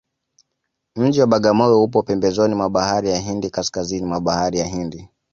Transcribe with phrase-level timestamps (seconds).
[0.95, 5.09] mji wa bagamoyo upo pembezoni mwa bahari ya hindi kaskazini mwa bahari ya hindi